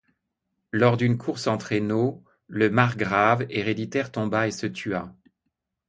Lors 0.71 0.97
d'une 0.97 1.19
course 1.19 1.45
en 1.45 1.59
traîneau, 1.59 2.23
le 2.47 2.71
margrave 2.71 3.45
héréditaire 3.51 4.11
tomba 4.11 4.47
et 4.47 4.51
se 4.51 4.65
tua. 4.65 5.13